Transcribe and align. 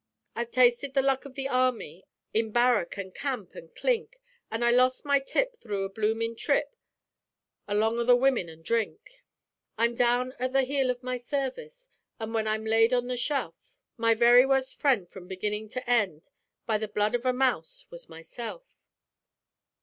"I've 0.35 0.49
tasted 0.49 0.95
the 0.95 1.03
luck 1.03 1.27
o' 1.27 1.29
the 1.29 1.47
army 1.47 2.05
In 2.33 2.51
barrack 2.51 2.97
'an 2.97 3.11
camp 3.11 3.53
'an 3.53 3.69
clink, 3.75 4.19
And 4.49 4.65
I 4.65 4.71
lost 4.71 5.05
my 5.05 5.19
tip 5.19 5.57
through 5.57 5.83
the 5.83 5.89
bloomin' 5.93 6.35
trip 6.35 6.75
Along 7.67 7.99
'o 7.99 8.03
the 8.05 8.15
women 8.15 8.49
an' 8.49 8.63
drink, 8.63 9.21
I'm 9.77 9.93
down 9.93 10.33
at 10.39 10.53
the 10.53 10.63
heel 10.63 10.89
o' 10.89 10.95
my 11.03 11.17
service, 11.17 11.87
An' 12.19 12.33
when 12.33 12.47
I 12.47 12.55
am 12.55 12.65
laid 12.65 12.93
on 12.93 13.09
the 13.09 13.15
shelf, 13.15 13.75
My 13.95 14.15
very 14.15 14.43
wust 14.43 14.79
friend 14.79 15.07
from 15.07 15.27
beginning 15.27 15.69
to 15.69 15.87
end, 15.87 16.31
By 16.65 16.79
the 16.79 16.87
blood 16.87 17.13
of 17.13 17.23
a 17.27 17.31
mouse, 17.31 17.85
was 17.91 18.09
myself. 18.09 18.63